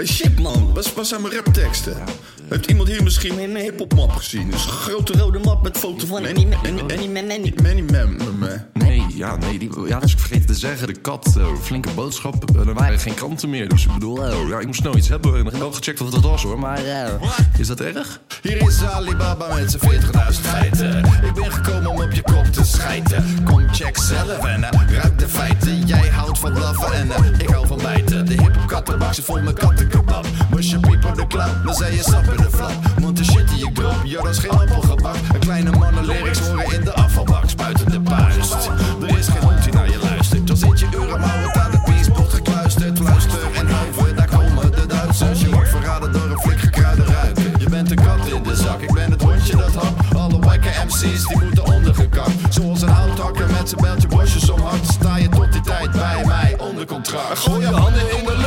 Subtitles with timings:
[0.00, 1.96] Hey shit man, wat, wat zijn mijn rapteksten?
[2.48, 4.50] Heeft iemand hier misschien een hip-hop map gezien?
[4.50, 6.58] Dus een grote rode map met foto van Annie Man.
[8.72, 10.86] Nee, ja, nee, die, ja, dat is ik vergeten te zeggen.
[10.86, 12.50] De kat, eh, flinke boodschap.
[12.50, 13.68] eh, er waren geen kranten meer.
[13.68, 15.34] Dus ik bedoel, eh, ja, ik moest snel iets hebben.
[15.34, 16.58] En ik heb wel gecheckt of dat was hoor.
[16.58, 17.12] Maar eh,
[17.58, 18.20] is dat erg?
[18.42, 21.04] Hier is Alibaba met zijn 40.000 feiten.
[21.04, 23.44] Ik ben gekomen om op je kop te schijten.
[23.44, 25.86] Kom check zelf en ruik de feiten.
[25.86, 27.69] Jij houdt van blaffen en ik hou.
[28.80, 30.26] Kattenbak zit vol met kattenkebab.
[30.50, 32.72] Moest je piep op de klap, dan zei je stap in de flap.
[33.00, 35.16] Want de shit die ik drop, ja dat is geen appelgebak.
[35.32, 37.48] Een kleine mannen lyrics horen in de afvalbak.
[37.48, 38.70] Spuiten de puist.
[39.02, 40.46] Er is geen hond die naar je luistert.
[40.46, 42.98] Dan zit je urenmouwen aan de piespot gekluisterd.
[42.98, 45.40] Fluister en huiver, daar komen de Duitsers.
[45.40, 47.04] Je wordt verraden door een flik gekruide.
[47.58, 50.16] Je bent een kat in de zak, ik ben het hondje dat hap.
[50.16, 52.32] Alle wakke MC's die moeten ondergekakt.
[52.48, 54.86] Zoals een houthakker met zijn beltje bosjes omhakt.
[54.86, 57.38] Sta je tot die tijd bij mij onder contract.
[57.38, 58.39] Gooi je handen in de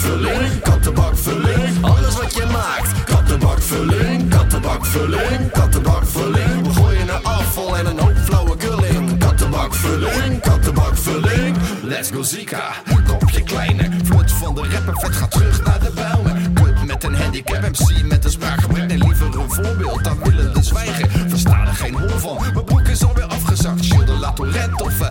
[0.00, 1.84] kattenbakvulling, kattenbakvulling.
[1.84, 3.04] Alles wat je maakt.
[3.04, 6.66] Kattenbakvulling, kattenbakvulling, kattenbakvulling.
[6.66, 9.18] We gooien er afval en een hoop flauwe gulling.
[9.18, 11.56] Kattenbakvulling, kattenbakvulling.
[11.82, 12.72] Let's go Zika,
[13.06, 13.88] kopje kleine.
[14.04, 16.36] Flut van de rapper, vet gaat terug naar de bijlmer.
[16.54, 18.86] Kut met een handicap, MC met een spraakgebrek.
[18.86, 21.10] Nee, liever een voorbeeld dan willen de zwijgen.
[21.30, 23.86] Versta er geen hol van, mijn broek is alweer afgezakt.
[23.86, 25.10] Gilles La Tourette of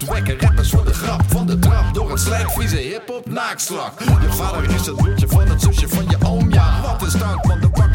[0.00, 1.94] Wekken rappers voor de grap van de trap.
[1.94, 3.98] Door het slijk, vieze hip-hop naakslak.
[3.98, 6.80] Je vader is het bloedje van het zusje van je oom, ja.
[6.82, 7.91] Wat een stank van de bak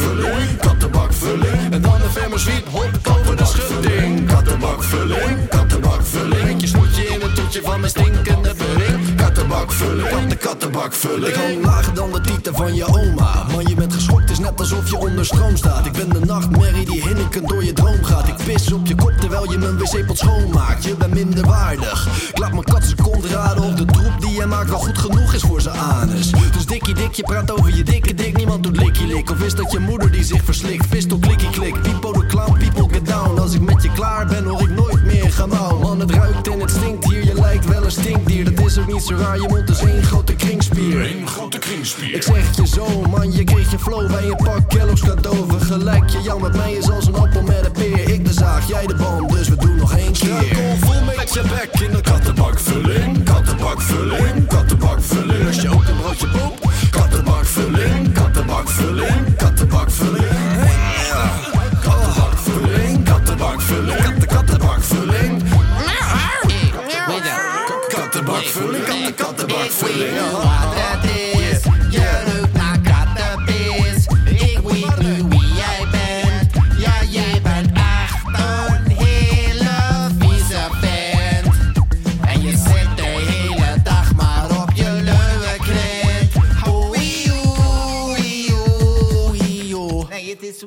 [0.00, 1.72] kattenbakvulling, kattenbakvulling.
[1.72, 4.26] En dan een ferme sweep, hop over de schutting.
[4.26, 6.60] Kattenbakvulling, kattenbakvulling.
[6.60, 9.16] Je snoetje in het toetje van mijn stinkende pudding.
[9.16, 11.26] Kattenbakvulling, katten, kattenbakvulling.
[11.26, 13.46] Ik hang lager dan de tieten van je oma.
[13.52, 15.86] Man, je bent geschokt, is net alsof je onder stroom staat.
[15.86, 18.28] Ik ben de nachtmerrie die hinnikend door je droom gaat.
[18.28, 20.84] Ik pis op je kop terwijl je mijn wc-pot schoonmaakt.
[20.84, 22.28] Je bent minder waardig.
[22.28, 25.34] Ik laat mijn kat kont raden of de troep die je maakt wel goed genoeg
[25.34, 26.30] is voor zijn anus.
[26.52, 27.99] Dus dikkie dik, je praat over je dik.
[29.20, 29.30] Lik.
[29.30, 30.88] Of is dat je moeder die zich verslikt?
[30.88, 31.82] Pistol klikkie klik.
[31.82, 33.38] Pipo de clown, people get down.
[33.38, 35.78] Als ik met je klaar ben, hoor ik nooit meer gaan mouw.
[35.78, 37.24] Man, het ruikt en het stinkt hier.
[37.24, 38.54] Je lijkt wel een stinkdier.
[38.54, 39.40] Dat is ook niet zo raar.
[39.40, 41.16] Je mond is één grote kringspier.
[41.16, 42.14] Een grote kringspier.
[42.14, 45.44] Ik zeg het je zo, man, je kreeg je flow bij een pak Kellogg's cadeau.
[45.48, 48.08] Vergelijk je jou met mij is als een appel met een peer.
[48.08, 50.30] Ik de zaag, jij de boom, dus we doen nog één keer.
[50.30, 53.24] Kom vol met je bek in de kattenbakvulling.
[53.24, 54.79] Kattenbakvulling, kattenbakvulling.
[58.70, 60.24] Kattenbakvulling, kattenbakvulling.
[61.08, 61.22] Ja.
[61.82, 65.42] Kattenbakvulling, kattenbakvulling, katten, kattenbakvulling.
[67.90, 70.49] Kattenbakvulling, katten, kattenbakvulling.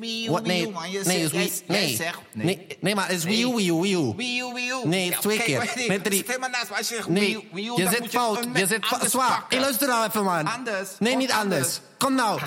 [0.03, 0.41] Wii U, Wat?
[0.41, 0.91] Wii Nee, U, man.
[0.91, 1.63] Je nee, zegt- is Wii...
[1.67, 1.95] jij Nee.
[1.95, 4.13] zegt- Nee, nee, maar het is Wii U, Wii U, Wii U.
[4.15, 4.87] Wii U, Wii U.
[4.87, 5.57] Nee, Ja, twee kijk, keer.
[5.57, 6.25] maar nee, Met drie.
[6.39, 6.69] naast.
[6.69, 8.43] Maar als je zegt Nee, Wii U, Wii U, je dan zit moet je fout.
[8.43, 9.45] Je met zit zwaar.
[9.49, 10.47] Hey, luister nou even, man.
[10.47, 10.89] Anders.
[10.99, 11.61] Nee, niet anders.
[11.61, 11.79] anders.
[11.97, 12.39] Kom nou.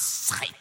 [0.00, 0.54] Scheid.